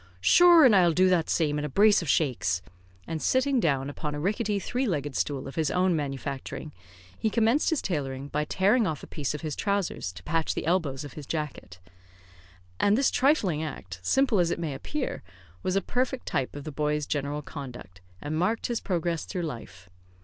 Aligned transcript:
"Shure, 0.19 0.65
an' 0.65 0.73
I'll 0.73 0.93
do 0.93 1.09
that 1.09 1.29
same 1.29 1.59
in 1.59 1.63
a 1.63 1.69
brace 1.69 2.01
of 2.01 2.09
shakes," 2.09 2.63
and 3.05 3.21
sitting 3.21 3.59
down 3.59 3.87
upon 3.87 4.15
a 4.15 4.19
ricketty 4.19 4.57
three 4.57 4.87
legged 4.87 5.15
stool 5.15 5.47
of 5.47 5.53
his 5.53 5.69
own 5.69 5.95
manufacturing, 5.95 6.71
he 7.19 7.29
commenced 7.29 7.69
his 7.69 7.83
tailoring 7.83 8.27
by 8.29 8.45
tearing 8.45 8.87
off 8.87 9.03
a 9.03 9.05
piece 9.05 9.35
of 9.35 9.41
his 9.41 9.55
trousers 9.55 10.11
to 10.13 10.23
patch 10.23 10.55
the 10.55 10.65
elbows 10.65 11.03
of 11.03 11.13
his 11.13 11.27
jacket. 11.27 11.77
And 12.79 12.97
this 12.97 13.11
trifling 13.11 13.61
act, 13.61 13.99
simple 14.01 14.39
as 14.39 14.49
it 14.49 14.57
may 14.57 14.73
appear, 14.73 15.21
was 15.61 15.75
a 15.75 15.81
perfect 15.83 16.25
type 16.25 16.55
of 16.55 16.63
the 16.63 16.71
boy's 16.71 17.05
general 17.05 17.43
conduct, 17.43 18.01
and 18.23 18.35
marked 18.35 18.65
his 18.65 18.81
progress 18.81 19.25
through 19.25 19.43
life. 19.43 19.87